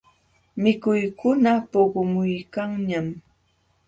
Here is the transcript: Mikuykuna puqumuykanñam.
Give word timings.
Mikuykuna 0.61 1.51
puqumuykanñam. 1.71 3.07